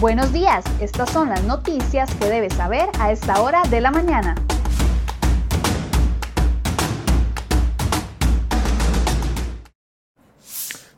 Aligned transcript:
Buenos 0.00 0.32
días, 0.32 0.64
estas 0.80 1.10
son 1.10 1.28
las 1.28 1.42
noticias 1.42 2.08
que 2.14 2.26
debes 2.26 2.54
saber 2.54 2.88
a 3.00 3.10
esta 3.10 3.42
hora 3.42 3.62
de 3.68 3.80
la 3.80 3.90
mañana. 3.90 4.36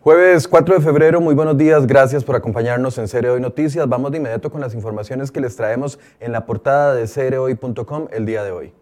Jueves 0.00 0.46
4 0.46 0.74
de 0.74 0.80
febrero, 0.82 1.22
muy 1.22 1.34
buenos 1.34 1.56
días, 1.56 1.86
gracias 1.86 2.24
por 2.24 2.36
acompañarnos 2.36 2.98
en 2.98 3.08
Cere 3.08 3.30
Hoy 3.30 3.40
Noticias. 3.40 3.88
Vamos 3.88 4.10
de 4.10 4.18
inmediato 4.18 4.50
con 4.50 4.60
las 4.60 4.74
informaciones 4.74 5.30
que 5.30 5.40
les 5.40 5.56
traemos 5.56 5.98
en 6.20 6.32
la 6.32 6.44
portada 6.44 6.94
de 6.94 7.06
cerehoy.com 7.06 8.08
el 8.12 8.26
día 8.26 8.44
de 8.44 8.50
hoy. 8.50 8.79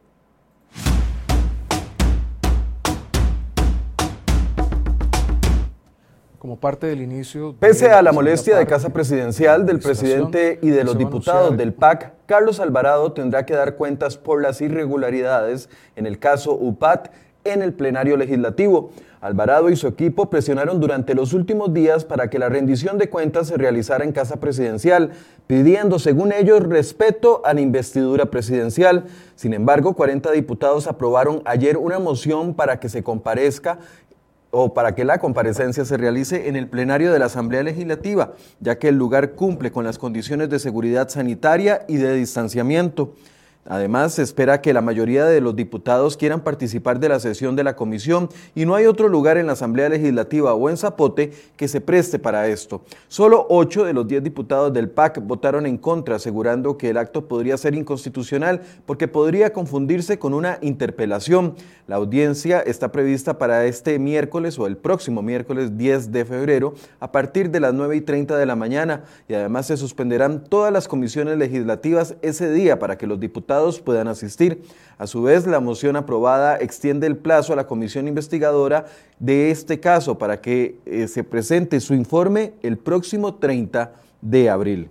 Como 6.48 6.59
parte 6.59 6.87
del 6.87 7.02
inicio. 7.02 7.55
Pese 7.61 7.91
a 7.91 8.01
la 8.01 8.11
molestia 8.11 8.57
de 8.57 8.66
Casa 8.66 8.88
Presidencial, 8.88 9.66
del 9.66 9.80
presidente 9.80 10.59
y 10.62 10.71
de 10.71 10.83
los 10.83 10.97
diputados 10.97 11.55
del 11.59 11.74
PAC, 11.74 12.15
Carlos 12.24 12.59
Alvarado 12.59 13.12
tendrá 13.12 13.45
que 13.45 13.52
dar 13.52 13.74
cuentas 13.74 14.16
por 14.16 14.41
las 14.41 14.62
irregularidades 14.62 15.69
en 15.95 16.07
el 16.07 16.19
caso 16.19 16.55
UPAT 16.55 17.09
en 17.45 17.61
el 17.61 17.74
plenario 17.74 18.16
legislativo. 18.16 18.93
Alvarado 19.21 19.69
y 19.69 19.77
su 19.77 19.88
equipo 19.88 20.30
presionaron 20.30 20.80
durante 20.80 21.15
los 21.15 21.34
últimos 21.34 21.74
días 21.74 22.07
para 22.07 22.30
que 22.30 22.38
la 22.38 22.49
rendición 22.49 22.96
de 22.96 23.10
cuentas 23.10 23.49
se 23.49 23.59
realizara 23.59 24.04
en 24.04 24.13
Casa 24.13 24.41
Presidencial, 24.41 25.10
pidiendo, 25.46 25.99
según 25.99 26.32
ellos, 26.32 26.63
respeto 26.63 27.43
a 27.45 27.52
la 27.52 27.60
investidura 27.60 28.26
presidencial. 28.26 29.04
Sin 29.35 29.52
embargo, 29.52 29.95
40 29.95 30.30
diputados 30.30 30.87
aprobaron 30.87 31.43
ayer 31.45 31.76
una 31.76 31.99
moción 31.99 32.54
para 32.54 32.80
que 32.80 32.88
se 32.88 33.02
comparezca 33.02 33.79
o 34.51 34.74
para 34.74 34.95
que 34.95 35.04
la 35.04 35.18
comparecencia 35.18 35.85
se 35.85 35.96
realice 35.96 36.49
en 36.49 36.57
el 36.57 36.68
plenario 36.68 37.13
de 37.13 37.18
la 37.18 37.27
Asamblea 37.27 37.63
Legislativa, 37.63 38.32
ya 38.60 38.79
que 38.79 38.88
el 38.88 38.96
lugar 38.96 39.32
cumple 39.32 39.71
con 39.71 39.85
las 39.85 39.99
condiciones 39.99 40.49
de 40.49 40.59
seguridad 40.59 41.09
sanitaria 41.09 41.85
y 41.88 41.96
de 41.96 42.15
distanciamiento. 42.15 43.15
Además, 43.71 44.15
se 44.15 44.23
espera 44.23 44.63
que 44.63 44.73
la 44.73 44.80
mayoría 44.80 45.27
de 45.27 45.43
los 45.43 45.55
diputados 45.55 46.16
quieran 46.16 46.41
participar 46.41 46.99
de 47.01 47.11
la 47.11 47.21
sesión 47.21 47.55
de 47.55 47.65
la 47.65 47.77
comisión 47.77 48.30
y 48.55 48.65
no 48.65 48.75
hay 48.75 48.87
otro 48.87 49.09
lugar 49.09 49.37
en 49.37 49.47
la 49.47 49.52
Asamblea 49.52 49.91
Legislativa 49.91 50.55
o 50.55 50.71
en 50.71 50.79
Zapote 50.79 51.33
que 51.55 51.69
se 51.69 51.83
preste 51.83 52.19
para 52.19 52.49
esto. 52.49 52.80
Solo 53.09 53.47
ocho 53.51 53.85
de 53.85 53.93
los 53.93 54.09
diez 54.09 54.23
diputados 54.23 54.73
del 54.73 54.88
PAC 54.88 55.21
votaron 55.23 55.66
en 55.66 55.77
contra, 55.77 56.16
asegurando 56.16 56.79
que 56.79 56.88
el 56.88 56.97
acto 56.97 57.29
podría 57.29 57.59
ser 57.59 57.75
inconstitucional 57.75 58.63
porque 58.87 59.07
podría 59.07 59.52
confundirse 59.52 60.19
con 60.19 60.32
una 60.32 60.59
interpelación. 60.63 61.55
La 61.87 61.97
audiencia 61.97 62.60
está 62.60 62.91
prevista 62.91 63.37
para 63.37 63.66
este 63.66 63.99
miércoles 63.99 64.59
o 64.59 64.66
el 64.66 64.78
próximo 64.78 65.21
miércoles 65.21 65.77
10 65.77 66.10
de 66.10 66.25
febrero 66.25 66.72
a 67.00 67.12
partir 67.12 67.50
de 67.50 67.60
las 67.60 67.75
9 67.75 67.97
y 67.97 68.00
30 68.00 68.38
de 68.38 68.47
la 68.47 68.56
mañana 68.56 69.05
y 69.28 69.34
además 69.34 69.66
se 69.66 69.77
suspenderán 69.77 70.44
todas 70.44 70.72
las 70.72 70.88
comisiones 70.88 71.37
legislativas 71.37 72.15
ese 72.22 72.50
día 72.50 72.78
para 72.78 72.97
que 72.97 73.06
los 73.06 73.21
diputados 73.21 73.57
puedan 73.84 74.09
asistir. 74.09 74.62
A 74.98 75.06
su 75.06 75.22
vez, 75.22 75.47
la 75.47 75.60
moción 75.60 75.97
aprobada 75.97 76.59
extiende 76.59 77.06
el 77.06 77.16
plazo 77.16 77.53
a 77.53 77.56
la 77.56 77.66
comisión 77.66 78.09
investigadora 78.09 78.87
de 79.19 79.50
este 79.50 79.78
caso 79.78 80.19
para 80.19 80.41
que 80.41 80.78
eh, 80.87 81.06
se 81.09 81.25
presente 81.25 81.81
su 81.81 81.94
informe 81.94 82.54
el 82.62 82.78
próximo 82.78 83.34
30 83.34 83.92
de 84.20 84.50
abril. 84.50 84.88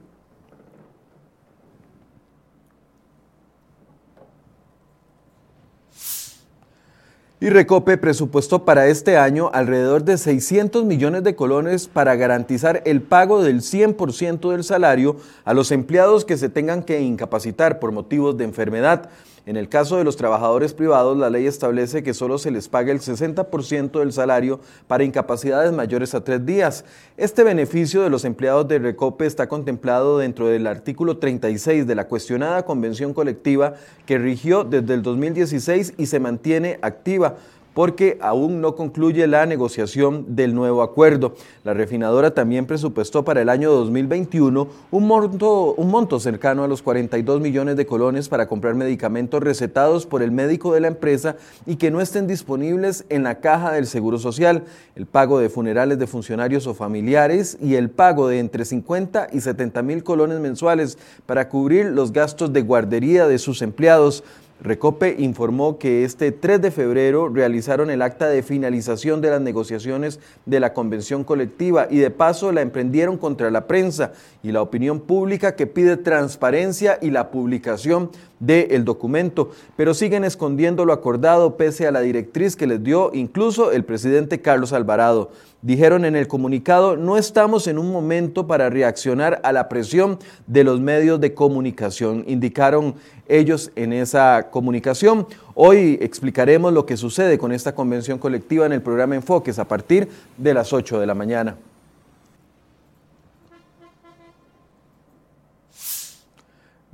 Y 7.48 7.50
Recope 7.50 7.96
presupuestó 7.96 8.66
para 8.66 8.88
este 8.88 9.16
año 9.16 9.50
alrededor 9.54 10.04
de 10.04 10.18
600 10.18 10.84
millones 10.84 11.24
de 11.24 11.38
colones 11.38 11.88
para 11.88 12.14
garantizar 12.18 12.82
el 12.84 13.02
pago 13.02 13.42
del 13.42 13.62
100% 13.62 14.52
del 14.52 14.66
salario 14.66 15.16
a 15.46 15.54
los 15.54 15.72
empleados 15.72 16.26
que 16.26 16.36
se 16.36 16.50
tengan 16.50 16.84
que 16.84 17.00
incapacitar 17.00 17.80
por 17.80 17.94
motivos 17.94 18.38
de 18.38 18.44
enfermedad. 18.44 19.10
En 19.48 19.56
el 19.56 19.70
caso 19.70 19.96
de 19.96 20.04
los 20.04 20.18
trabajadores 20.18 20.74
privados, 20.74 21.18
la 21.18 21.30
ley 21.30 21.46
establece 21.48 22.04
que 22.04 22.14
solo 22.14 22.38
se 22.38 22.52
les 22.52 22.68
pague 22.68 22.92
el 22.92 23.00
60% 23.00 23.98
del 24.00 24.12
salario 24.12 24.60
para 24.88 25.06
incapacidades 25.06 25.72
mayores 25.72 26.14
a 26.14 26.22
tres 26.22 26.46
días. 26.46 26.84
Este 27.16 27.46
beneficio 27.46 28.02
de 28.02 28.10
los 28.10 28.26
empleados 28.26 28.68
de 28.68 28.78
Recope 28.78 29.26
está 29.26 29.48
contemplado 29.48 30.18
dentro 30.18 30.48
del 30.48 30.68
artículo 30.68 31.18
36 31.18 31.88
de 31.88 31.96
la 31.96 32.10
cuestionada 32.10 32.66
convención 32.66 33.14
colectiva 33.14 33.76
que 34.06 34.18
rigió 34.18 34.66
desde 34.66 34.94
el 34.94 35.02
2016 35.02 35.94
y 35.98 36.08
se 36.08 36.20
mantiene 36.20 36.78
activa 36.82 37.38
porque 37.78 38.18
aún 38.22 38.60
no 38.60 38.74
concluye 38.74 39.28
la 39.28 39.46
negociación 39.46 40.36
del 40.36 40.56
nuevo 40.56 40.82
acuerdo. 40.82 41.36
La 41.64 41.76
refinadora 41.76 42.34
también 42.34 42.66
presupuestó 42.66 43.24
para 43.24 43.44
el 43.44 43.50
año 43.50 43.72
2021 43.72 44.68
un 44.90 45.06
monto, 45.06 45.76
un 45.76 45.92
monto 45.92 46.20
cercano 46.20 46.64
a 46.64 46.68
los 46.68 46.82
42 46.82 47.40
millones 47.40 47.78
de 47.78 47.86
colones 47.86 48.30
para 48.30 48.48
comprar 48.48 48.74
medicamentos 48.74 49.44
recetados 49.44 50.08
por 50.08 50.24
el 50.24 50.32
médico 50.32 50.74
de 50.74 50.80
la 50.80 50.88
empresa 50.88 51.36
y 51.68 51.76
que 51.76 51.92
no 51.92 52.02
estén 52.02 52.26
disponibles 52.26 53.06
en 53.10 53.22
la 53.22 53.42
caja 53.42 53.72
del 53.72 53.86
Seguro 53.86 54.18
Social, 54.18 54.64
el 54.96 55.06
pago 55.06 55.38
de 55.38 55.50
funerales 55.50 56.00
de 56.00 56.08
funcionarios 56.08 56.66
o 56.66 56.74
familiares 56.74 57.60
y 57.62 57.76
el 57.76 57.92
pago 57.92 58.28
de 58.28 58.40
entre 58.40 58.66
50 58.66 59.28
y 59.32 59.42
70 59.42 59.84
mil 59.84 60.04
colones 60.04 60.40
mensuales 60.40 60.98
para 61.28 61.48
cubrir 61.48 61.86
los 61.86 62.12
gastos 62.12 62.52
de 62.52 62.64
guardería 62.64 63.28
de 63.28 63.38
sus 63.38 63.62
empleados. 63.62 64.24
Recope 64.60 65.16
informó 65.20 65.78
que 65.78 66.04
este 66.04 66.32
3 66.32 66.60
de 66.60 66.72
febrero 66.72 67.30
realizaron 67.30 67.92
el 67.92 68.02
acta 68.02 68.28
de 68.28 68.42
finalización 68.42 69.22
de 69.22 69.30
las 69.30 69.40
negociaciones 69.40 70.20
de 70.48 70.60
la 70.60 70.74
convención 70.74 71.24
colectiva 71.24 71.88
y 71.92 71.98
de 71.98 72.10
paso 72.10 72.52
la 72.52 72.62
emprendieron 72.62 73.18
contra 73.18 73.52
la 73.52 73.68
prensa 73.68 74.14
y 74.42 74.52
la 74.52 74.64
opinión 74.64 75.00
pública 75.00 75.56
que 75.56 75.68
pide 75.68 75.96
transparencia 75.96 76.98
y 77.04 77.12
la 77.12 77.30
publicación 77.30 78.10
del 78.40 78.86
documento, 78.86 79.52
pero 79.76 79.94
siguen 79.94 80.24
escondiendo 80.24 80.86
lo 80.86 80.94
acordado 80.94 81.58
pese 81.58 81.88
a 81.88 81.92
la 81.92 82.02
directriz 82.02 82.56
que 82.56 82.68
les 82.68 82.84
dio 82.84 83.12
incluso 83.14 83.72
el 83.72 83.84
presidente 83.84 84.42
Carlos 84.42 84.74
Alvarado. 84.74 85.32
Dijeron 85.62 86.06
en 86.06 86.16
el 86.16 86.28
comunicado, 86.28 86.98
no 86.98 87.18
estamos 87.18 87.68
en 87.68 87.80
un 87.80 87.92
momento 87.92 88.46
para 88.46 88.70
reaccionar 88.70 89.42
a 89.44 89.52
la 89.52 89.70
presión 89.70 90.20
de 90.46 90.64
los 90.64 90.80
medios 90.80 91.20
de 91.20 91.34
comunicación, 91.34 92.24
indicaron 92.28 92.96
ellos 93.28 93.72
en 93.76 93.92
esa 93.92 94.50
comunicación. 94.52 95.28
Hoy 95.56 95.98
explicaremos 96.02 96.74
lo 96.74 96.86
que 96.86 96.96
sucede 96.96 97.38
con 97.38 97.52
esta 97.52 97.74
convención 97.74 98.20
colectiva 98.20 98.66
en 98.66 98.74
el 98.74 98.82
programa 98.82 99.16
Enfoques 99.16 99.58
a 99.60 99.66
partir 99.66 100.08
de 100.38 100.54
las 100.54 100.74
8 100.74 101.00
de 101.00 101.08
la 101.08 101.16
mañana. 101.16 101.56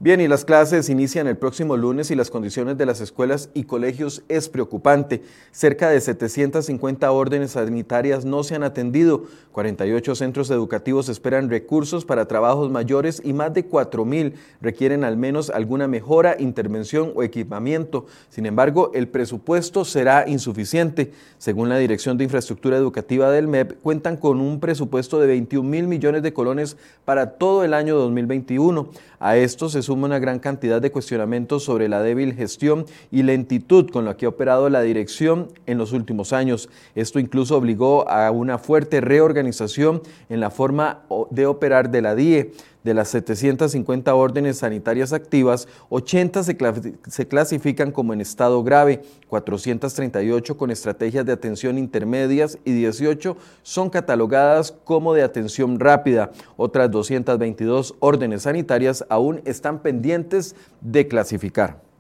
Bien, 0.04 0.20
y 0.20 0.28
las 0.28 0.44
clases 0.44 0.90
inician 0.90 1.28
el 1.28 1.38
próximo 1.38 1.78
lunes 1.78 2.12
y 2.12 2.16
las 2.16 2.30
condiciones 2.30 2.78
de 2.78 2.86
las 2.86 3.00
escuelas 3.00 3.50
y 3.54 3.64
colegios 3.64 4.22
es 4.28 4.50
preocupante. 4.50 5.22
Cerca 5.54 5.90
de 5.90 6.02
750 6.02 7.10
órdenes 7.10 7.52
sanitarias 7.52 8.26
no 8.26 8.44
se 8.44 8.56
han 8.56 8.64
atendido, 8.64 9.24
48 9.54 10.16
centros 10.16 10.50
educativos 10.50 11.08
esperan 11.08 11.50
recursos 11.50 12.04
para 12.04 12.28
trabajos 12.28 12.70
mayores 12.70 13.22
y 13.24 13.32
más 13.32 13.54
de 13.54 13.70
4.000 13.70 14.34
requieren 14.60 15.06
al 15.06 15.16
menos 15.16 15.50
alguna 15.50 15.88
mejora, 15.88 16.36
intervención 16.38 17.14
o 17.16 17.24
equipamiento. 17.24 18.06
Sin 18.28 18.46
embargo, 18.46 18.92
el 18.94 19.08
presupuesto 19.08 19.86
será 19.86 20.28
insuficiente. 20.28 21.14
Según 21.38 21.70
la 21.70 21.78
Dirección 21.78 22.18
de 22.18 22.26
Infraestructura 22.26 22.76
Educativa 22.76 23.32
del 23.32 23.48
MEP, 23.48 23.80
cuentan 23.82 24.18
con 24.18 24.42
un 24.42 24.60
presupuesto 24.60 25.22
de 25.22 25.28
21 25.28 25.70
mil 25.70 25.88
millones 25.88 26.24
de 26.24 26.34
colones 26.34 26.76
para 27.06 27.38
todo 27.38 27.64
el 27.64 27.74
año 27.74 27.96
2021. 27.96 28.90
A 29.22 29.38
esto 29.38 29.70
se 29.70 29.82
suma 29.82 29.93
una 30.02 30.20
gran 30.20 30.40
cantidad 30.40 30.82
de 30.82 30.92
cuestionamientos 30.92 31.64
sobre 31.64 31.88
la 31.88 32.02
débil 32.02 32.34
gestión 32.34 32.86
y 33.12 33.24
lentitud 33.24 33.90
con 33.92 34.06
la 34.06 34.18
que 34.18 34.26
ha 34.26 34.30
operado 34.30 34.70
la 34.70 34.82
dirección 34.82 35.50
en 35.66 35.78
los 35.78 35.92
últimos 35.94 36.34
años. 36.34 36.70
Esto 36.96 37.20
incluso 37.20 37.56
obligó 37.56 38.10
a 38.10 38.32
una 38.32 38.58
fuerte 38.58 39.02
reorganización 39.02 40.02
en 40.30 40.40
la 40.40 40.50
forma 40.50 41.04
de 41.30 41.46
operar 41.46 41.92
de 41.92 42.02
la 42.02 42.16
DIE. 42.16 42.54
De 42.84 42.94
las 42.94 43.08
750 43.10 44.14
órdenes 44.14 44.58
sanitarias 44.58 45.14
activas, 45.14 45.68
80 45.90 46.44
se, 46.44 47.28
clasifican 47.28 47.92
como 47.92 48.12
en 48.12 48.20
estado 48.20 48.62
grave, 48.62 49.02
438 49.30 50.58
con 50.58 50.70
estrategias 50.70 51.26
de 51.26 51.32
atención 51.32 51.78
intermedias 51.78 52.58
y 52.66 52.74
18 52.74 53.38
son 53.62 53.90
catalogadas 53.90 54.74
como 54.84 55.14
de 55.14 55.24
atención 55.24 55.80
rápida. 55.80 56.32
Otras 56.58 56.92
222 56.92 57.96
órdenes 58.00 58.42
sanitarias 58.42 59.06
aún 59.08 59.42
están 59.46 59.80
pendientes 59.80 60.56
de 60.82 61.08
clasificar. 61.08 61.93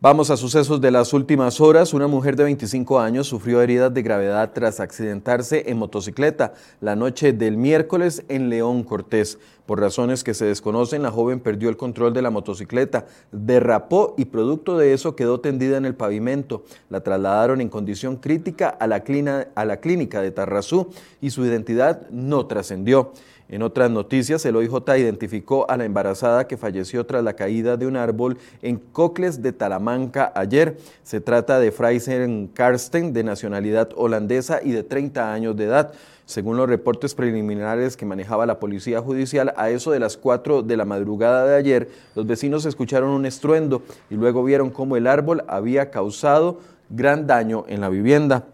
Vamos 0.00 0.30
a 0.30 0.36
sucesos 0.36 0.80
de 0.80 0.92
las 0.92 1.12
últimas 1.12 1.60
horas. 1.60 1.92
Una 1.92 2.06
mujer 2.06 2.36
de 2.36 2.44
25 2.44 3.00
años 3.00 3.26
sufrió 3.26 3.60
heridas 3.60 3.92
de 3.92 4.02
gravedad 4.02 4.52
tras 4.54 4.78
accidentarse 4.78 5.64
en 5.66 5.76
motocicleta 5.76 6.54
la 6.80 6.94
noche 6.94 7.32
del 7.32 7.56
miércoles 7.56 8.22
en 8.28 8.48
León 8.48 8.84
Cortés. 8.84 9.40
Por 9.66 9.80
razones 9.80 10.22
que 10.22 10.34
se 10.34 10.44
desconocen, 10.44 11.02
la 11.02 11.10
joven 11.10 11.40
perdió 11.40 11.68
el 11.68 11.76
control 11.76 12.12
de 12.12 12.22
la 12.22 12.30
motocicleta, 12.30 13.06
derrapó 13.32 14.14
y 14.16 14.26
producto 14.26 14.78
de 14.78 14.92
eso 14.92 15.16
quedó 15.16 15.40
tendida 15.40 15.76
en 15.76 15.84
el 15.84 15.96
pavimento. 15.96 16.62
La 16.90 17.00
trasladaron 17.00 17.60
en 17.60 17.68
condición 17.68 18.18
crítica 18.18 18.68
a 18.68 18.86
la, 18.86 19.00
clínica 19.00 20.22
de 20.22 20.30
Tarrazú 20.30 20.90
y 21.20 21.30
su 21.30 21.44
identidad 21.44 22.08
no 22.10 22.46
trascendió. 22.46 23.10
En 23.50 23.62
otras 23.62 23.90
noticias, 23.90 24.44
el 24.44 24.56
OIJ 24.56 24.98
identificó 24.98 25.70
a 25.70 25.78
la 25.78 25.86
embarazada 25.86 26.46
que 26.46 26.58
falleció 26.58 27.06
tras 27.06 27.24
la 27.24 27.32
caída 27.32 27.78
de 27.78 27.86
un 27.86 27.96
árbol 27.96 28.36
en 28.60 28.76
Cocles 28.76 29.40
de 29.40 29.52
Talamanca 29.52 30.30
ayer. 30.34 30.76
Se 31.02 31.22
trata 31.22 31.58
de 31.58 31.72
Fraser 31.72 32.28
Karsten, 32.52 33.14
de 33.14 33.24
nacionalidad 33.24 33.88
holandesa 33.96 34.60
y 34.62 34.72
de 34.72 34.82
30 34.82 35.32
años 35.32 35.56
de 35.56 35.64
edad. 35.64 35.94
Según 36.26 36.58
los 36.58 36.68
reportes 36.68 37.14
preliminares 37.14 37.96
que 37.96 38.04
manejaba 38.04 38.44
la 38.44 38.60
policía 38.60 39.00
judicial, 39.00 39.54
a 39.56 39.70
eso 39.70 39.92
de 39.92 40.00
las 40.00 40.18
4 40.18 40.62
de 40.62 40.76
la 40.76 40.84
madrugada 40.84 41.46
de 41.46 41.56
ayer, 41.56 41.88
los 42.14 42.26
vecinos 42.26 42.66
escucharon 42.66 43.08
un 43.08 43.24
estruendo 43.24 43.82
y 44.10 44.16
luego 44.16 44.44
vieron 44.44 44.68
cómo 44.68 44.98
el 44.98 45.06
árbol 45.06 45.42
había 45.48 45.90
causado 45.90 46.60
gran 46.90 47.26
daño 47.26 47.64
en 47.66 47.80
la 47.80 47.88
vivienda. 47.88 48.44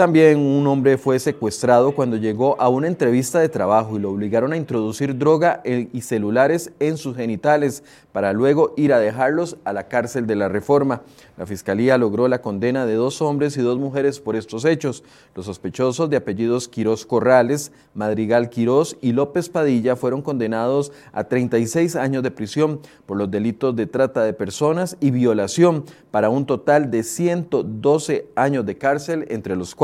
También 0.00 0.38
un 0.38 0.66
hombre 0.66 0.96
fue 0.96 1.18
secuestrado 1.18 1.94
cuando 1.94 2.16
llegó 2.16 2.58
a 2.58 2.70
una 2.70 2.86
entrevista 2.86 3.38
de 3.38 3.50
trabajo 3.50 3.96
y 3.96 3.98
lo 3.98 4.10
obligaron 4.10 4.54
a 4.54 4.56
introducir 4.56 5.18
droga 5.18 5.60
y 5.62 6.00
celulares 6.00 6.72
en 6.80 6.96
sus 6.96 7.14
genitales 7.14 7.84
para 8.12 8.32
luego 8.32 8.72
ir 8.78 8.94
a 8.94 8.98
dejarlos 8.98 9.58
a 9.62 9.74
la 9.74 9.88
cárcel 9.88 10.26
de 10.26 10.36
la 10.36 10.48
Reforma. 10.48 11.02
La 11.36 11.44
fiscalía 11.44 11.98
logró 11.98 12.28
la 12.28 12.40
condena 12.40 12.86
de 12.86 12.94
dos 12.94 13.20
hombres 13.20 13.58
y 13.58 13.60
dos 13.60 13.78
mujeres 13.78 14.20
por 14.20 14.36
estos 14.36 14.64
hechos. 14.64 15.04
Los 15.34 15.46
sospechosos 15.46 16.08
de 16.08 16.16
apellidos 16.16 16.66
Quirós 16.66 17.04
Corrales, 17.04 17.70
Madrigal 17.92 18.48
Quirós 18.48 18.96
y 19.02 19.12
López 19.12 19.50
Padilla 19.50 19.96
fueron 19.96 20.22
condenados 20.22 20.92
a 21.12 21.24
36 21.24 21.96
años 21.96 22.22
de 22.22 22.30
prisión 22.30 22.80
por 23.04 23.18
los 23.18 23.30
delitos 23.30 23.76
de 23.76 23.86
trata 23.86 24.24
de 24.24 24.32
personas 24.32 24.96
y 24.98 25.10
violación 25.10 25.84
para 26.10 26.30
un 26.30 26.46
total 26.46 26.90
de 26.90 27.02
112 27.02 28.28
años 28.34 28.66
de 28.66 28.78
cárcel 28.78 29.26
entre 29.28 29.56
los 29.56 29.74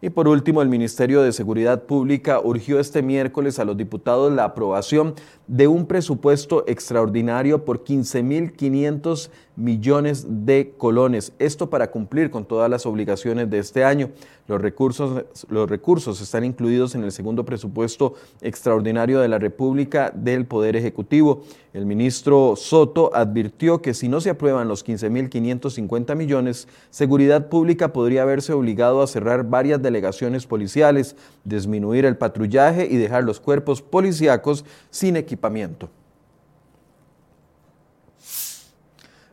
y 0.00 0.10
por 0.10 0.28
último, 0.28 0.62
el 0.62 0.68
Ministerio 0.68 1.22
de 1.22 1.32
Seguridad 1.32 1.82
Pública 1.82 2.40
urgió 2.40 2.78
este 2.78 3.02
miércoles 3.02 3.58
a 3.58 3.64
los 3.64 3.76
diputados 3.76 4.32
la 4.32 4.44
aprobación 4.44 5.14
de 5.48 5.66
un 5.66 5.86
presupuesto 5.86 6.64
extraordinario 6.68 7.64
por 7.64 7.82
15.500 7.82 9.30
millones 9.58 10.24
de 10.46 10.72
colones. 10.78 11.32
Esto 11.38 11.68
para 11.68 11.90
cumplir 11.90 12.30
con 12.30 12.44
todas 12.44 12.70
las 12.70 12.86
obligaciones 12.86 13.50
de 13.50 13.58
este 13.58 13.84
año. 13.84 14.10
Los 14.46 14.62
recursos, 14.62 15.24
los 15.50 15.68
recursos 15.68 16.20
están 16.20 16.44
incluidos 16.44 16.94
en 16.94 17.04
el 17.04 17.12
segundo 17.12 17.44
presupuesto 17.44 18.14
extraordinario 18.40 19.20
de 19.20 19.28
la 19.28 19.38
República 19.38 20.10
del 20.14 20.46
Poder 20.46 20.76
Ejecutivo. 20.76 21.42
El 21.74 21.86
ministro 21.86 22.54
Soto 22.56 23.10
advirtió 23.12 23.82
que 23.82 23.94
si 23.94 24.08
no 24.08 24.20
se 24.20 24.30
aprueban 24.30 24.68
los 24.68 24.86
15.550 24.86 26.14
millones, 26.14 26.68
Seguridad 26.90 27.48
Pública 27.48 27.92
podría 27.92 28.22
haberse 28.22 28.52
obligado 28.52 29.02
a 29.02 29.06
cerrar 29.06 29.50
varias 29.50 29.82
delegaciones 29.82 30.46
policiales, 30.46 31.16
disminuir 31.44 32.04
el 32.04 32.16
patrullaje 32.16 32.86
y 32.88 32.96
dejar 32.96 33.24
los 33.24 33.40
cuerpos 33.40 33.82
policíacos 33.82 34.64
sin 34.90 35.16
equipamiento. 35.16 35.90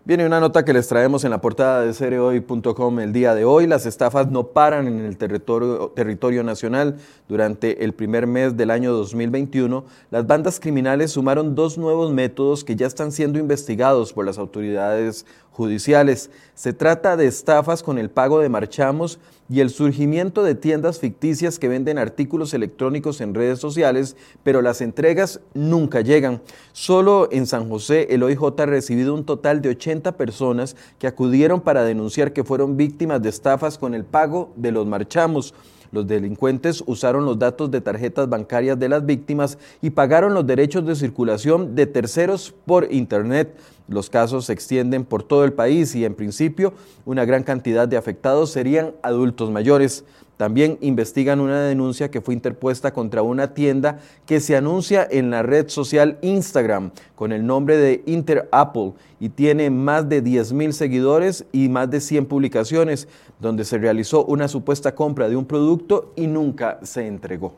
Viene 0.07 0.23
una 0.23 0.39
nota 0.39 0.63
que 0.63 0.71
les 0.71 0.87
traemos 0.87 1.23
en 1.23 1.31
la 1.31 1.41
portada 1.41 1.81
de 1.81 1.91
cereoy.com 1.91 2.99
el 2.99 3.11
día 3.11 3.33
de 3.33 3.43
hoy. 3.43 3.65
Las 3.65 3.87
estafas 3.87 4.29
no 4.29 4.49
paran 4.49 4.85
en 4.85 4.99
el 4.99 5.17
territorio, 5.17 5.93
territorio, 5.95 6.43
nacional. 6.43 6.97
Durante 7.27 7.83
el 7.83 7.91
primer 7.91 8.27
mes 8.27 8.55
del 8.55 8.69
año 8.69 8.93
2021, 8.93 9.83
las 10.11 10.27
bandas 10.27 10.59
criminales 10.59 11.09
sumaron 11.09 11.55
dos 11.55 11.79
nuevos 11.79 12.13
métodos 12.13 12.63
que 12.63 12.75
ya 12.75 12.85
están 12.85 13.11
siendo 13.11 13.39
investigados 13.39 14.13
por 14.13 14.27
las 14.27 14.37
autoridades 14.37 15.25
judiciales. 15.55 16.29
Se 16.53 16.73
trata 16.73 17.15
de 17.15 17.27
estafas 17.27 17.81
con 17.81 17.97
el 17.97 18.09
pago 18.09 18.39
de 18.39 18.49
marchamos 18.49 19.19
y 19.49 19.61
el 19.61 19.69
surgimiento 19.69 20.43
de 20.43 20.55
tiendas 20.55 20.99
ficticias 20.99 21.59
que 21.59 21.69
venden 21.69 21.97
artículos 21.97 22.53
electrónicos 22.53 23.21
en 23.21 23.33
redes 23.33 23.59
sociales, 23.59 24.17
pero 24.43 24.61
las 24.61 24.81
entregas 24.81 25.39
nunca 25.53 26.01
llegan. 26.01 26.41
Solo 26.73 27.29
en 27.31 27.47
San 27.47 27.69
José 27.69 28.07
el 28.09 28.23
OIJ 28.23 28.59
ha 28.59 28.65
recibido 28.65 29.13
un 29.13 29.25
total 29.25 29.61
de 29.61 29.69
80 29.69 30.17
personas 30.17 30.75
que 30.99 31.07
acudieron 31.07 31.61
para 31.61 31.83
denunciar 31.83 32.33
que 32.33 32.43
fueron 32.43 32.75
víctimas 32.75 33.21
de 33.21 33.29
estafas 33.29 33.77
con 33.77 33.93
el 33.93 34.03
pago 34.03 34.51
de 34.57 34.71
los 34.71 34.85
marchamos. 34.85 35.53
Los 35.91 36.07
delincuentes 36.07 36.83
usaron 36.87 37.23
los 37.23 37.39
datos 37.39 37.71
de 37.71 37.79
tarjetas 37.79 38.27
bancarias 38.27 38.77
de 38.77 38.89
las 38.89 39.05
víctimas 39.05 39.57
y 39.81 39.91
pagaron 39.91 40.33
los 40.33 40.45
derechos 40.45 40.85
de 40.85 40.95
circulación 40.95 41.73
de 41.73 41.85
terceros 41.85 42.53
por 42.65 42.91
Internet. 42.91 43.55
Los 43.87 44.09
casos 44.09 44.45
se 44.45 44.53
extienden 44.53 45.05
por 45.05 45.21
todo 45.21 45.43
el 45.45 45.53
país 45.53 45.93
y 45.95 46.05
en 46.05 46.15
principio 46.15 46.73
una 47.05 47.23
gran 47.23 47.43
cantidad 47.43 47.87
de 47.87 47.97
afectados 47.97 48.51
serían 48.51 48.93
adultos 49.03 49.51
mayores. 49.51 50.03
También 50.37 50.77
investigan 50.81 51.39
una 51.39 51.61
denuncia 51.61 52.11
que 52.11 52.19
fue 52.19 52.33
interpuesta 52.33 52.91
contra 52.91 53.21
una 53.21 53.53
tienda 53.53 53.99
que 54.25 54.41
se 54.41 54.57
anuncia 54.57 55.07
en 55.09 55.29
la 55.29 55.43
red 55.43 55.69
social 55.69 56.17
Instagram 56.21 56.91
con 57.15 57.31
el 57.31 57.45
nombre 57.45 57.77
de 57.77 58.03
Inter 58.05 58.49
Apple 58.51 58.93
y 59.19 59.29
tiene 59.29 59.69
más 59.69 60.09
de 60.09 60.21
10 60.21 60.51
mil 60.51 60.73
seguidores 60.73 61.45
y 61.53 61.69
más 61.69 61.89
de 61.89 62.01
100 62.01 62.25
publicaciones, 62.25 63.07
donde 63.39 63.63
se 63.63 63.77
realizó 63.77 64.25
una 64.25 64.47
supuesta 64.47 64.95
compra 64.95 65.29
de 65.29 65.35
un 65.37 65.45
producto 65.45 66.11
y 66.15 66.27
nunca 66.27 66.79
se 66.83 67.07
entregó. 67.07 67.53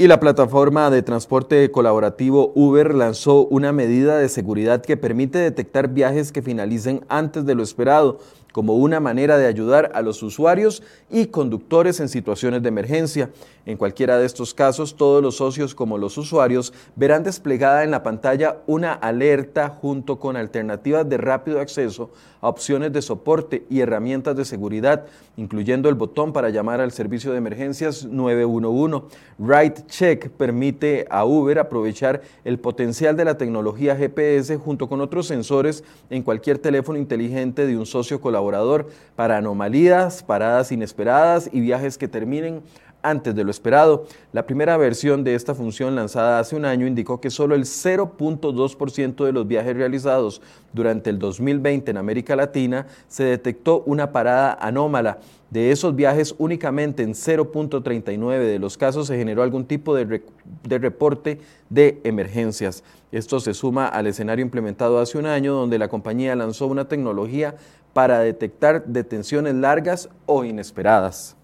Y 0.00 0.08
la 0.08 0.18
plataforma 0.18 0.88
de 0.88 1.02
transporte 1.02 1.70
colaborativo 1.70 2.52
Uber 2.54 2.94
lanzó 2.94 3.46
una 3.48 3.70
medida 3.70 4.16
de 4.16 4.30
seguridad 4.30 4.80
que 4.80 4.96
permite 4.96 5.36
detectar 5.36 5.88
viajes 5.88 6.32
que 6.32 6.40
finalicen 6.40 7.04
antes 7.10 7.44
de 7.44 7.54
lo 7.54 7.62
esperado 7.62 8.18
como 8.52 8.74
una 8.74 9.00
manera 9.00 9.38
de 9.38 9.46
ayudar 9.46 9.92
a 9.94 10.02
los 10.02 10.22
usuarios 10.22 10.82
y 11.10 11.26
conductores 11.26 12.00
en 12.00 12.08
situaciones 12.08 12.62
de 12.62 12.68
emergencia. 12.68 13.30
En 13.66 13.76
cualquiera 13.76 14.18
de 14.18 14.26
estos 14.26 14.54
casos, 14.54 14.96
todos 14.96 15.22
los 15.22 15.36
socios 15.36 15.74
como 15.74 15.98
los 15.98 16.16
usuarios 16.18 16.72
verán 16.96 17.22
desplegada 17.22 17.84
en 17.84 17.90
la 17.90 18.02
pantalla 18.02 18.58
una 18.66 18.92
alerta 18.92 19.68
junto 19.68 20.18
con 20.18 20.36
alternativas 20.36 21.08
de 21.08 21.18
rápido 21.18 21.60
acceso 21.60 22.10
a 22.40 22.48
opciones 22.48 22.92
de 22.92 23.02
soporte 23.02 23.66
y 23.68 23.80
herramientas 23.80 24.34
de 24.34 24.44
seguridad, 24.44 25.06
incluyendo 25.36 25.88
el 25.88 25.94
botón 25.94 26.32
para 26.32 26.48
llamar 26.48 26.80
al 26.80 26.90
servicio 26.90 27.32
de 27.32 27.38
emergencias 27.38 28.06
911. 28.06 29.06
Ride 29.38 29.84
Check 29.90 30.30
permite 30.30 31.06
a 31.10 31.24
Uber 31.24 31.58
aprovechar 31.58 32.22
el 32.44 32.58
potencial 32.58 33.16
de 33.16 33.24
la 33.24 33.36
tecnología 33.36 33.96
GPS 33.96 34.56
junto 34.56 34.88
con 34.88 35.00
otros 35.00 35.26
sensores 35.26 35.84
en 36.08 36.22
cualquier 36.22 36.58
teléfono 36.58 36.98
inteligente 36.98 37.66
de 37.66 37.76
un 37.76 37.84
socio 37.84 38.20
colaborador 38.20 38.88
para 39.16 39.36
anomalías, 39.36 40.22
paradas 40.22 40.72
inesperadas 40.72 41.50
y 41.52 41.60
viajes 41.60 41.98
que 41.98 42.08
terminen 42.08 42.62
antes 43.02 43.34
de 43.34 43.44
lo 43.44 43.50
esperado. 43.50 44.06
La 44.32 44.46
primera 44.46 44.76
versión 44.76 45.24
de 45.24 45.34
esta 45.34 45.54
función 45.54 45.94
lanzada 45.94 46.38
hace 46.38 46.56
un 46.56 46.64
año 46.64 46.86
indicó 46.86 47.20
que 47.20 47.30
solo 47.30 47.54
el 47.54 47.64
0.2% 47.64 49.24
de 49.24 49.32
los 49.32 49.46
viajes 49.46 49.76
realizados 49.76 50.42
durante 50.72 51.10
el 51.10 51.18
2020 51.18 51.90
en 51.90 51.96
América 51.96 52.36
Latina 52.36 52.86
se 53.08 53.24
detectó 53.24 53.82
una 53.86 54.12
parada 54.12 54.56
anómala. 54.60 55.18
De 55.50 55.72
esos 55.72 55.96
viajes, 55.96 56.32
únicamente 56.38 57.02
en 57.02 57.14
0.39 57.14 58.38
de 58.38 58.58
los 58.60 58.78
casos 58.78 59.08
se 59.08 59.16
generó 59.16 59.42
algún 59.42 59.64
tipo 59.64 59.96
de, 59.96 60.22
de, 60.62 60.78
reporte 60.78 61.40
de 61.68 62.00
emergencias. 62.04 62.84
Esto 63.10 63.40
se 63.40 63.52
suma 63.52 63.88
al 63.88 64.06
escenario 64.06 64.44
implementado 64.44 65.00
hace 65.00 65.18
un 65.18 65.26
año 65.26 65.54
donde 65.54 65.78
la 65.78 65.88
compañía 65.88 66.36
lanzó 66.36 66.68
una 66.68 66.86
tecnología 66.86 67.56
para 67.92 68.20
detectar 68.20 68.84
detenciones 68.86 69.54
largas 69.54 70.08
o 70.26 70.44
inesperadas. 70.44 71.36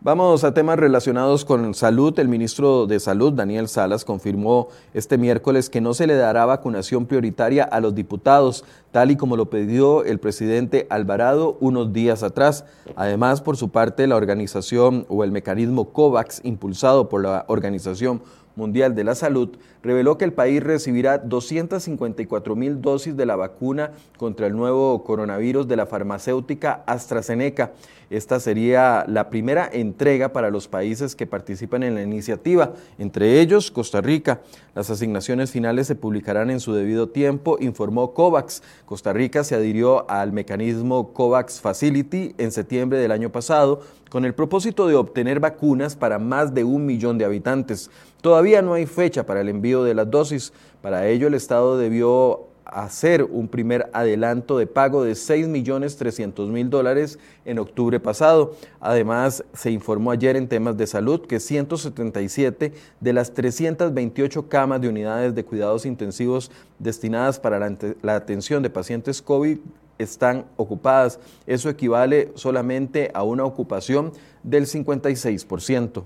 Vamos 0.00 0.44
a 0.44 0.54
temas 0.54 0.78
relacionados 0.78 1.44
con 1.44 1.74
salud. 1.74 2.16
El 2.20 2.28
ministro 2.28 2.86
de 2.86 3.00
Salud, 3.00 3.32
Daniel 3.32 3.66
Salas, 3.66 4.04
confirmó 4.04 4.68
este 4.94 5.18
miércoles 5.18 5.68
que 5.68 5.80
no 5.80 5.92
se 5.92 6.06
le 6.06 6.14
dará 6.14 6.46
vacunación 6.46 7.06
prioritaria 7.06 7.64
a 7.64 7.80
los 7.80 7.96
diputados, 7.96 8.64
tal 8.92 9.10
y 9.10 9.16
como 9.16 9.36
lo 9.36 9.50
pidió 9.50 10.04
el 10.04 10.20
presidente 10.20 10.86
Alvarado 10.88 11.56
unos 11.58 11.92
días 11.92 12.22
atrás. 12.22 12.64
Además, 12.94 13.40
por 13.40 13.56
su 13.56 13.70
parte, 13.70 14.06
la 14.06 14.14
organización 14.14 15.04
o 15.08 15.24
el 15.24 15.32
mecanismo 15.32 15.86
COVAX, 15.86 16.42
impulsado 16.44 17.08
por 17.08 17.24
la 17.24 17.44
Organización 17.48 18.22
Mundial 18.54 18.94
de 18.94 19.02
la 19.02 19.16
Salud 19.16 19.50
reveló 19.82 20.18
que 20.18 20.24
el 20.24 20.32
país 20.32 20.62
recibirá 20.62 21.18
254 21.18 22.56
mil 22.56 22.80
dosis 22.80 23.16
de 23.16 23.26
la 23.26 23.36
vacuna 23.36 23.92
contra 24.16 24.46
el 24.46 24.56
nuevo 24.56 25.04
coronavirus 25.04 25.68
de 25.68 25.76
la 25.76 25.86
farmacéutica 25.86 26.82
AstraZeneca. 26.86 27.72
Esta 28.10 28.40
sería 28.40 29.04
la 29.06 29.28
primera 29.28 29.68
entrega 29.70 30.32
para 30.32 30.50
los 30.50 30.66
países 30.66 31.14
que 31.14 31.26
participan 31.26 31.82
en 31.82 31.94
la 31.94 32.02
iniciativa, 32.02 32.72
entre 32.98 33.38
ellos 33.40 33.70
Costa 33.70 34.00
Rica. 34.00 34.40
Las 34.74 34.88
asignaciones 34.88 35.50
finales 35.50 35.86
se 35.88 35.94
publicarán 35.94 36.50
en 36.50 36.60
su 36.60 36.72
debido 36.72 37.10
tiempo, 37.10 37.58
informó 37.60 38.14
COVAX. 38.14 38.62
Costa 38.86 39.12
Rica 39.12 39.44
se 39.44 39.54
adhirió 39.54 40.10
al 40.10 40.32
mecanismo 40.32 41.12
COVAX 41.12 41.60
Facility 41.60 42.34
en 42.38 42.50
septiembre 42.50 42.98
del 42.98 43.12
año 43.12 43.30
pasado 43.30 43.80
con 44.08 44.24
el 44.24 44.34
propósito 44.34 44.86
de 44.86 44.94
obtener 44.94 45.38
vacunas 45.38 45.94
para 45.94 46.18
más 46.18 46.54
de 46.54 46.64
un 46.64 46.86
millón 46.86 47.18
de 47.18 47.26
habitantes. 47.26 47.90
Todavía 48.22 48.62
no 48.62 48.72
hay 48.72 48.86
fecha 48.86 49.26
para 49.26 49.42
el 49.42 49.48
envío 49.48 49.67
de 49.76 49.94
las 49.94 50.10
dosis. 50.10 50.52
Para 50.82 51.06
ello, 51.06 51.28
el 51.28 51.34
Estado 51.34 51.76
debió 51.78 52.48
hacer 52.68 53.24
un 53.24 53.48
primer 53.48 53.88
adelanto 53.92 54.58
de 54.58 54.66
pago 54.66 55.02
de 55.02 55.12
6.300.000 55.12 56.68
dólares 56.68 57.18
en 57.44 57.58
octubre 57.58 57.98
pasado. 57.98 58.54
Además, 58.80 59.42
se 59.54 59.70
informó 59.70 60.10
ayer 60.10 60.36
en 60.36 60.48
temas 60.48 60.76
de 60.76 60.86
salud 60.86 61.26
que 61.26 61.40
177 61.40 62.72
de 63.00 63.12
las 63.12 63.32
328 63.32 64.48
camas 64.48 64.80
de 64.80 64.88
unidades 64.88 65.34
de 65.34 65.44
cuidados 65.44 65.86
intensivos 65.86 66.50
destinadas 66.78 67.40
para 67.40 67.58
la, 67.58 67.74
la 68.02 68.16
atención 68.16 68.62
de 68.62 68.70
pacientes 68.70 69.22
COVID 69.22 69.58
están 69.98 70.44
ocupadas. 70.56 71.18
Eso 71.46 71.70
equivale 71.70 72.32
solamente 72.34 73.10
a 73.14 73.22
una 73.22 73.44
ocupación 73.44 74.12
del 74.42 74.66
56%. 74.66 76.04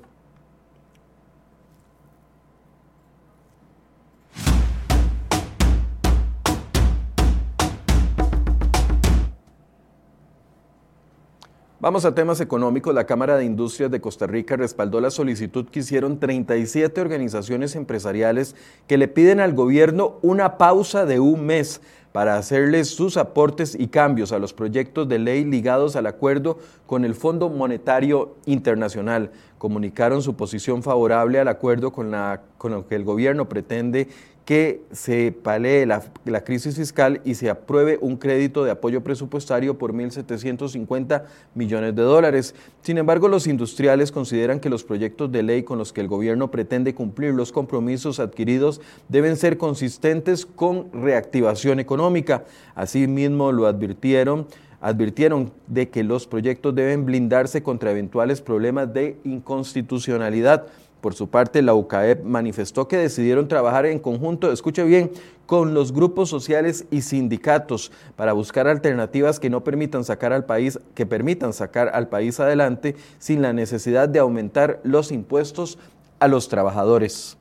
Vamos 11.82 12.04
a 12.04 12.14
temas 12.14 12.40
económicos. 12.40 12.94
La 12.94 13.06
Cámara 13.06 13.36
de 13.36 13.44
Industrias 13.44 13.90
de 13.90 14.00
Costa 14.00 14.28
Rica 14.28 14.54
respaldó 14.54 15.00
la 15.00 15.10
solicitud 15.10 15.66
que 15.66 15.80
hicieron 15.80 16.20
37 16.20 17.00
organizaciones 17.00 17.74
empresariales 17.74 18.54
que 18.86 18.96
le 18.96 19.08
piden 19.08 19.40
al 19.40 19.52
gobierno 19.52 20.20
una 20.22 20.58
pausa 20.58 21.06
de 21.06 21.18
un 21.18 21.44
mes 21.44 21.80
para 22.12 22.36
hacerles 22.36 22.90
sus 22.90 23.16
aportes 23.16 23.74
y 23.76 23.88
cambios 23.88 24.30
a 24.30 24.38
los 24.38 24.52
proyectos 24.52 25.08
de 25.08 25.18
ley 25.18 25.44
ligados 25.44 25.96
al 25.96 26.06
acuerdo 26.06 26.56
con 26.86 27.04
el 27.04 27.16
Fondo 27.16 27.48
Monetario 27.48 28.36
Internacional. 28.46 29.32
Comunicaron 29.58 30.22
su 30.22 30.36
posición 30.36 30.84
favorable 30.84 31.40
al 31.40 31.48
acuerdo 31.48 31.90
con, 31.90 32.14
con 32.58 32.70
lo 32.70 32.86
que 32.86 32.94
el 32.94 33.02
gobierno 33.02 33.48
pretende 33.48 34.06
que 34.44 34.82
se 34.90 35.30
palee 35.30 35.86
la, 35.86 36.02
crisis 36.44 36.76
fiscal 36.76 37.20
y 37.24 37.34
se 37.34 37.48
apruebe 37.48 37.98
un 38.00 38.16
crédito 38.16 38.64
de 38.64 38.72
apoyo 38.72 39.02
presupuestario 39.04 39.78
por 39.78 39.92
1.750 39.92 41.22
millones 41.54 41.94
de 41.94 42.02
dólares. 42.02 42.54
Sin 42.82 42.98
embargo, 42.98 43.28
los 43.28 43.46
industriales 43.46 44.10
consideran 44.10 44.58
que 44.58 44.68
los 44.68 44.82
proyectos 44.82 45.30
de 45.30 45.44
ley 45.44 45.62
con 45.62 45.78
los 45.78 45.92
que 45.92 46.00
el 46.00 46.08
gobierno 46.08 46.50
pretende 46.50 46.94
cumplir 46.94 47.34
los 47.34 47.52
compromisos 47.52 48.18
adquiridos 48.18 48.80
deben 49.08 49.36
ser 49.36 49.58
consistentes 49.58 50.44
con 50.44 50.90
reactivación 50.92 51.78
económica. 51.78 52.44
Asimismo, 52.74 53.52
lo 53.52 53.66
advirtieron 53.66 54.46
advirtieron 54.82 55.52
de 55.68 55.88
que 55.88 56.02
los 56.02 56.26
proyectos 56.26 56.74
deben 56.74 57.06
blindarse 57.06 57.62
contra 57.62 57.92
eventuales 57.92 58.42
problemas 58.42 58.92
de 58.92 59.16
inconstitucionalidad. 59.22 60.66
Por 61.02 61.14
su 61.14 61.28
parte, 61.28 61.62
la 61.62 61.74
UCAEP 61.74 62.22
manifestó 62.22 62.86
que 62.86 62.96
decidieron 62.96 63.48
trabajar 63.48 63.86
en 63.86 63.98
conjunto, 63.98 64.52
escuche 64.52 64.84
bien, 64.84 65.10
con 65.46 65.74
los 65.74 65.92
grupos 65.92 66.30
sociales 66.30 66.86
y 66.92 67.02
sindicatos 67.02 67.90
para 68.14 68.32
buscar 68.32 68.68
alternativas 68.68 69.40
que 69.40 69.50
no 69.50 69.64
permitan 69.64 70.04
sacar 70.04 70.32
al 70.32 70.44
país, 70.44 70.78
que 70.94 71.04
permitan 71.04 71.52
sacar 71.52 71.90
al 71.92 72.08
país 72.08 72.38
adelante 72.38 72.94
sin 73.18 73.42
la 73.42 73.52
necesidad 73.52 74.08
de 74.08 74.20
aumentar 74.20 74.78
los 74.84 75.10
impuestos 75.10 75.76
a 76.20 76.28
los 76.28 76.48
trabajadores. 76.48 77.36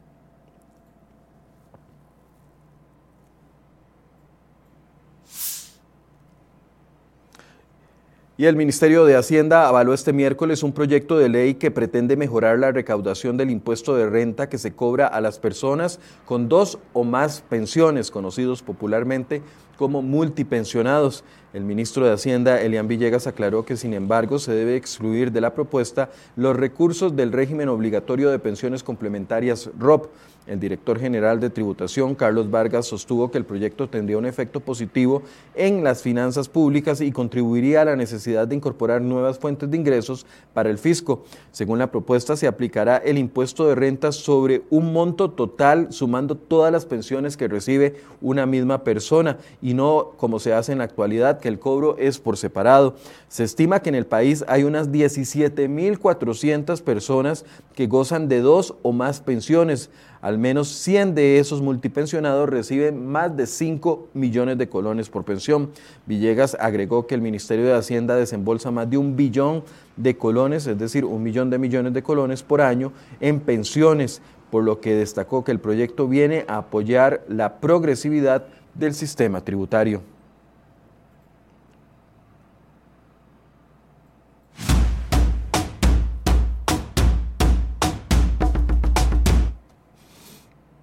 Y 8.42 8.48
el 8.48 8.56
Ministerio 8.56 9.06
de 9.06 9.16
Hacienda 9.16 9.68
avaló 9.68 9.94
este 9.94 10.14
miércoles 10.14 10.64
un 10.64 10.74
proyecto 10.74 11.20
de 11.20 11.30
ley 11.30 11.54
que 11.54 11.70
pretende 11.70 12.18
mejorar 12.18 12.58
la 12.58 12.72
recaudación 12.72 13.38
del 13.38 13.52
impuesto 13.52 13.96
de 13.96 14.10
renta 14.10 14.50
que 14.50 14.58
se 14.58 14.74
cobra 14.74 15.06
a 15.06 15.22
las 15.22 15.38
personas 15.38 16.00
con 16.26 16.50
dos 16.50 16.80
o 16.94 17.04
más 17.04 17.42
pensiones, 17.42 18.10
conocidos 18.10 18.64
popularmente 18.64 19.44
como 19.82 20.04
multipensionados. 20.04 21.24
El 21.54 21.64
ministro 21.64 22.06
de 22.06 22.14
Hacienda, 22.14 22.62
Elian 22.62 22.88
Villegas, 22.88 23.26
aclaró 23.26 23.66
que, 23.66 23.76
sin 23.76 23.96
embargo, 23.96 24.38
se 24.38 24.54
debe 24.54 24.76
excluir 24.76 25.32
de 25.32 25.42
la 25.42 25.56
propuesta 25.56 26.12
los 26.36 26.56
recursos 26.56 27.16
del 27.16 27.32
régimen 27.32 27.68
obligatorio 27.68 28.30
de 28.30 28.38
pensiones 28.38 28.84
complementarias 28.84 29.72
ROP. 29.80 30.12
El 30.48 30.60
director 30.60 31.00
general 31.00 31.40
de 31.40 31.52
tributación, 31.52 32.16
Carlos 32.16 32.50
Vargas, 32.50 32.88
sostuvo 32.88 33.30
que 33.30 33.38
el 33.38 33.46
proyecto 33.46 33.88
tendría 33.90 34.18
un 34.18 34.26
efecto 34.26 34.60
positivo 34.60 35.22
en 35.54 35.84
las 35.84 36.02
finanzas 36.02 36.50
públicas 36.50 37.00
y 37.00 37.12
contribuiría 37.12 37.82
a 37.82 37.86
la 37.86 37.96
necesidad 37.96 38.48
de 38.48 38.56
incorporar 38.56 39.02
nuevas 39.02 39.38
fuentes 39.38 39.70
de 39.70 39.78
ingresos 39.78 40.26
para 40.54 40.72
el 40.72 40.80
fisco. 40.80 41.26
Según 41.52 41.78
la 41.78 41.92
propuesta, 41.92 42.36
se 42.36 42.48
aplicará 42.48 42.98
el 42.98 43.20
impuesto 43.20 43.68
de 43.68 43.76
renta 43.76 44.12
sobre 44.12 44.64
un 44.72 44.94
monto 44.94 45.30
total, 45.30 45.88
sumando 45.92 46.36
todas 46.36 46.72
las 46.72 46.86
pensiones 46.86 47.38
que 47.38 47.48
recibe 47.48 47.98
una 48.20 48.48
misma 48.48 48.84
persona 48.84 49.38
y 49.62 49.71
no 49.74 50.14
como 50.18 50.40
se 50.40 50.54
hace 50.54 50.72
en 50.72 50.78
la 50.80 50.86
actualidad, 50.86 51.40
que 51.40 51.48
el 51.48 51.60
cobro 51.60 51.98
es 51.98 52.20
por 52.20 52.38
separado. 52.38 52.96
Se 53.28 53.44
estima 53.44 53.82
que 53.82 53.90
en 53.90 53.96
el 53.96 54.06
país 54.06 54.44
hay 54.48 54.64
unas 54.64 54.90
17.400 54.90 56.82
personas 56.82 57.46
que 57.76 57.88
gozan 57.88 58.28
de 58.28 58.42
dos 58.42 58.76
o 58.82 58.92
más 58.92 59.22
pensiones. 59.22 59.90
Al 60.22 60.38
menos 60.38 60.68
100 60.68 61.16
de 61.16 61.40
esos 61.40 61.62
multipensionados 61.62 62.48
reciben 62.48 63.08
más 63.08 63.36
de 63.36 63.48
5 63.48 64.10
millones 64.14 64.58
de 64.58 64.70
colones 64.70 65.10
por 65.10 65.26
pensión. 65.26 65.72
Villegas 66.06 66.56
agregó 66.60 67.08
que 67.08 67.16
el 67.16 67.22
Ministerio 67.22 67.66
de 67.66 67.74
Hacienda 67.74 68.16
desembolsa 68.16 68.70
más 68.70 68.90
de 68.90 68.98
un 68.98 69.16
billón 69.16 69.64
de 69.98 70.18
colones, 70.18 70.68
es 70.68 70.78
decir, 70.78 71.06
un 71.06 71.24
millón 71.24 71.50
de 71.50 71.58
millones 71.58 71.94
de 71.94 72.04
colones 72.04 72.44
por 72.44 72.62
año 72.62 72.94
en 73.20 73.40
pensiones, 73.40 74.22
por 74.52 74.64
lo 74.64 74.80
que 74.80 74.94
destacó 74.94 75.44
que 75.44 75.52
el 75.52 75.60
proyecto 75.60 76.08
viene 76.08 76.46
a 76.48 76.58
apoyar 76.58 77.24
la 77.28 77.60
progresividad 77.60 78.46
del 78.74 78.94
sistema 78.94 79.42
tributario. 79.42 80.02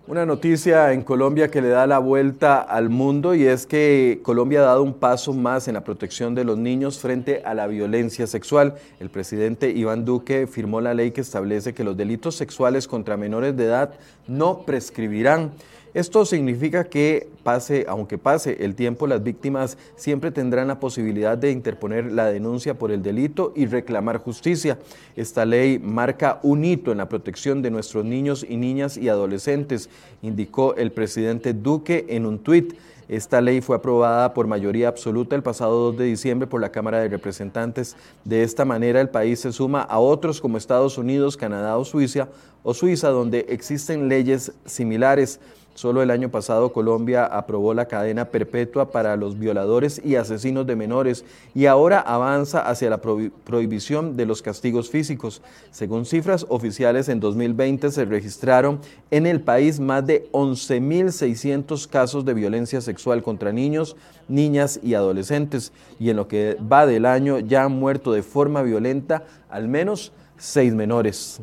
Una 0.09 0.25
noticia 0.25 0.95
en 0.95 1.03
Colombia 1.03 1.51
que 1.51 1.61
le 1.61 1.69
da 1.69 1.87
la 1.87 1.99
vuelta 1.99 2.63
al 2.63 2.89
mundo 2.89 3.35
y 3.35 3.45
es 3.45 3.67
que 3.67 4.21
Colombia 4.23 4.61
ha 4.61 4.63
dado 4.63 4.83
un 4.83 4.95
paso 4.95 5.35
más 5.35 5.69
en 5.69 5.75
la 5.75 5.85
protección 5.85 6.35
de 6.35 6.45
los 6.45 6.57
niños 6.57 6.99
frente 6.99 7.43
a 7.45 7.53
la 7.53 7.67
violencia 7.67 8.27
sexual. 8.27 8.77
El 9.01 9.11
presidente 9.11 9.71
Iván 9.71 10.07
Duque 10.07 10.47
firmó 10.47 10.81
la 10.81 10.95
ley 10.95 11.11
que 11.11 11.21
establece 11.21 11.75
que 11.75 11.85
los 11.85 11.95
delitos 11.95 12.37
sexuales 12.37 12.89
contra 12.89 13.19
menores 13.19 13.55
de 13.55 13.67
edad 13.67 13.91
no 14.27 14.63
prescribirán. 14.63 15.53
Esto 15.95 16.27
significa 16.27 16.85
que 16.85 17.29
pase, 17.43 17.87
aunque 17.89 18.19
pase 18.19 18.65
el 18.65 18.75
tiempo, 18.75 19.07
las 19.07 19.23
víctimas 19.23 19.79
siempre 19.97 20.31
tendrán 20.31 20.69
la 20.69 20.81
posibilidad 20.81 21.39
de 21.39 21.51
interponer 21.51 22.13
la 22.13 22.27
denuncia 22.27 22.75
por 22.75 22.91
el 22.91 23.03
delito 23.03 23.53
y 23.57 23.67
reclamar 23.67 24.19
justicia. 24.19 24.79
Esta 25.17 25.47
ley 25.47 25.79
marca 25.79 26.41
un 26.43 26.65
hito 26.65 26.93
en 26.93 26.99
la 26.99 27.09
protección 27.09 27.63
de 27.63 27.71
nuestros 27.71 28.05
niños 28.05 28.45
y 28.49 28.57
niñas 28.57 28.97
y 28.99 29.09
adolescentes, 29.09 29.89
indicó 30.23 30.77
el 30.77 30.93
presidente 30.93 31.55
Duque 31.55 32.05
en 32.09 32.27
un 32.27 32.39
tuit. 32.39 32.75
Esta 33.09 33.41
ley 33.41 33.63
fue 33.63 33.77
aprobada 33.77 34.35
por 34.35 34.47
mayoría 34.47 34.89
absoluta 34.89 35.35
el 35.35 35.43
pasado 35.43 35.93
2 35.93 35.97
de 35.97 36.05
diciembre 36.05 36.47
por 36.47 36.61
la 36.61 36.71
Cámara 36.71 37.01
de 37.01 37.09
Representantes. 37.09 37.97
De 38.25 38.43
esta 38.43 38.67
manera, 38.67 39.01
el 39.01 39.09
país 39.09 39.41
se 39.41 39.51
suma 39.51 39.81
a 39.81 39.99
otros 39.99 40.43
como 40.43 40.59
Estados 40.59 40.99
Unidos, 40.99 41.39
Canadá 41.39 41.79
o 41.79 41.87
Suiza, 41.87 42.29
o 42.63 42.75
Suiza, 42.75 43.09
donde 43.09 43.47
existen 43.49 44.11
leyes 44.11 44.53
similares. 44.67 45.41
Solo 45.79 46.03
el 46.03 46.11
año 46.11 46.29
pasado 46.29 46.73
Colombia 46.73 47.25
aprobó 47.25 47.73
la 47.73 47.87
cadena 47.87 48.25
perpetua 48.25 48.91
para 48.91 49.17
los 49.17 49.39
violadores 49.39 50.03
y 50.05 50.17
asesinos 50.17 50.67
de 50.67 50.75
menores 50.75 51.25
y 51.55 51.67
ahora 51.67 52.01
avanza 52.01 52.69
hacia 52.69 52.91
la 52.91 53.01
prohibición 53.01 54.17
de 54.17 54.27
los 54.27 54.43
castigos 54.43 54.91
físicos. 54.91 55.41
Según 55.71 56.05
cifras 56.05 56.47
oficiales, 56.49 57.09
en 57.09 57.21
2020 57.21 57.93
se 57.93 58.05
registraron 58.07 58.81
en 59.13 59.25
el 59.25 59.41
país 59.41 59.79
más 59.79 60.05
de 60.05 60.29
11.600 60.33 61.87
casos 61.87 62.25
de 62.25 62.35
violencia 62.35 62.81
contra 63.23 63.53
niños, 63.53 63.97
niñas 64.29 64.81
y 64.83 64.95
adolescentes 64.95 65.73
y 65.99 66.11
en 66.11 66.17
lo 66.17 66.29
que 66.29 66.57
va 66.61 66.87
del 66.87 67.07
año 67.07 67.39
ya 67.39 67.65
han 67.65 67.73
muerto 67.73 68.13
de 68.13 68.23
forma 68.23 68.63
violenta 68.63 69.25
al 69.49 69.69
menos 69.69 70.13
seis 70.37 70.75
menores. 70.75 71.41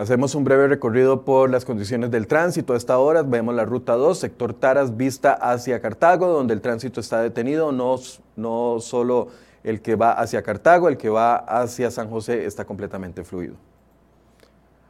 Hacemos 0.00 0.34
un 0.34 0.44
breve 0.44 0.66
recorrido 0.66 1.26
por 1.26 1.50
las 1.50 1.66
condiciones 1.66 2.10
del 2.10 2.26
tránsito. 2.26 2.72
A 2.72 2.78
esta 2.78 2.96
hora 2.96 3.22
vemos 3.22 3.54
la 3.54 3.66
ruta 3.66 3.96
2, 3.96 4.18
sector 4.18 4.54
Taras, 4.54 4.96
vista 4.96 5.34
hacia 5.34 5.82
Cartago, 5.82 6.26
donde 6.28 6.54
el 6.54 6.62
tránsito 6.62 7.00
está 7.00 7.20
detenido, 7.20 7.70
no, 7.70 7.96
no 8.34 8.80
solo 8.80 9.28
el 9.62 9.82
que 9.82 9.96
va 9.96 10.12
hacia 10.12 10.42
Cartago, 10.42 10.88
el 10.88 10.96
que 10.96 11.10
va 11.10 11.36
hacia 11.36 11.90
San 11.90 12.08
José 12.08 12.46
está 12.46 12.64
completamente 12.64 13.24
fluido. 13.24 13.56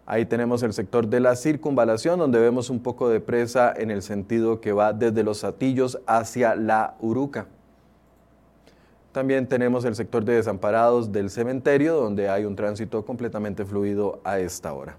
Ahí 0.06 0.26
tenemos 0.26 0.62
el 0.62 0.72
sector 0.72 1.08
de 1.08 1.18
la 1.18 1.34
circunvalación, 1.34 2.20
donde 2.20 2.38
vemos 2.38 2.70
un 2.70 2.80
poco 2.80 3.08
de 3.08 3.18
presa 3.18 3.74
en 3.76 3.90
el 3.90 4.02
sentido 4.02 4.60
que 4.60 4.70
va 4.70 4.92
desde 4.92 5.24
los 5.24 5.42
Atillos 5.42 5.98
hacia 6.06 6.54
la 6.54 6.94
Uruca. 7.00 7.48
También 9.12 9.48
tenemos 9.48 9.84
el 9.84 9.96
sector 9.96 10.24
de 10.24 10.34
desamparados 10.34 11.10
del 11.10 11.30
cementerio, 11.30 11.96
donde 11.96 12.28
hay 12.28 12.44
un 12.44 12.54
tránsito 12.54 13.04
completamente 13.04 13.64
fluido 13.64 14.20
a 14.22 14.38
esta 14.38 14.72
hora. 14.72 14.96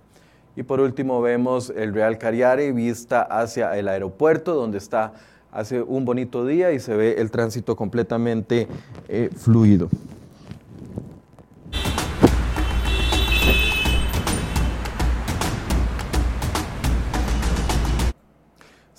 Y 0.57 0.63
por 0.63 0.81
último 0.81 1.21
vemos 1.21 1.71
el 1.73 1.93
Real 1.93 2.17
Cariare 2.17 2.73
vista 2.73 3.21
hacia 3.21 3.77
el 3.77 3.87
aeropuerto, 3.87 4.53
donde 4.53 4.79
está 4.79 5.13
hace 5.51 5.81
un 5.81 6.03
bonito 6.03 6.45
día 6.45 6.73
y 6.73 6.79
se 6.79 6.95
ve 6.95 7.15
el 7.19 7.31
tránsito 7.31 7.77
completamente 7.77 8.67
eh, 9.07 9.29
fluido. 9.33 9.89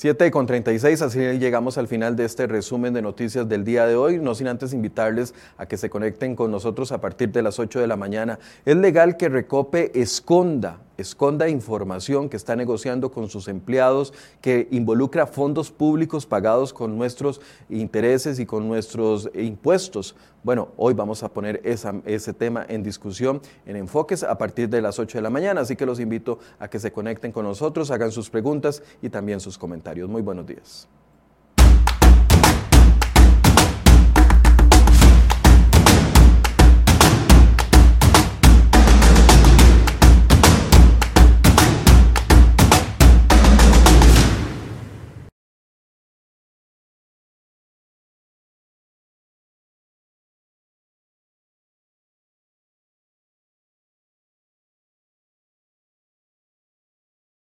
7 0.03 0.33
con 0.33 0.47
36, 0.47 1.01
así 1.01 1.21
llegamos 1.39 1.79
al 1.79 1.87
final 1.87 2.17
de 2.17 2.25
este 2.25 2.49
resumen 2.49 2.93
de 2.93 3.03
noticias 3.03 3.49
del 3.49 3.65
día 3.65 3.87
de 3.87 3.95
hoy, 3.95 4.19
no 4.19 4.35
sin 4.35 4.49
antes 4.49 4.73
invitarles 4.73 5.33
a 5.57 5.67
que 5.67 5.77
se 5.77 5.91
conecten 5.91 6.35
con 6.35 6.51
nosotros 6.51 6.91
a 6.91 7.01
partir 7.01 7.31
de 7.31 7.41
las 7.41 7.61
8 7.61 7.79
de 7.79 7.87
la 7.87 7.95
mañana. 7.95 8.41
Es 8.65 8.75
legal 8.75 9.17
que 9.17 9.29
Recope 9.29 9.93
esconda 9.95 10.81
esconda 10.97 11.49
información 11.49 12.29
que 12.29 12.37
está 12.37 12.57
negociando 12.57 13.11
con 13.11 13.29
sus 13.29 13.49
empleados, 13.49 14.13
que 14.41 14.69
involucra 14.71 15.27
fondos 15.27 15.71
públicos 15.71 16.27
pagados 16.27 16.73
con 16.73 16.97
nuestros 16.97 17.41
intereses 17.69 18.39
y 18.39 18.47
con 18.47 18.69
nuestros 18.69 19.31
impuestos. 19.35 20.15
Bueno, 20.43 20.69
hoy 20.77 20.95
vamos 20.95 21.23
a 21.23 21.29
poner 21.29 21.61
ese 21.65 22.33
tema 22.33 22.67
en 22.69 22.83
discusión 22.83 23.41
en 23.67 23.77
Enfoques 23.77 24.23
a 24.23 24.37
partir 24.37 24.69
de 24.69 24.83
las 24.83 24.99
8 24.99 25.19
de 25.19 25.23
la 25.23 25.31
mañana, 25.31 25.61
así 25.61 25.77
que 25.77 25.87
los 25.87 26.01
invito 26.01 26.39
a 26.59 26.69
que 26.69 26.79
se 26.79 26.93
conecten 26.93 27.33
con 27.33 27.45
nosotros, 27.45 27.91
hagan 27.91 28.11
sus 28.11 28.29
preguntas 28.29 28.83
y 29.01 29.09
también 29.09 29.41
sus 29.41 29.57
comentarios. 29.59 30.09
Muy 30.09 30.23
buenos 30.23 30.47
días. 30.47 30.89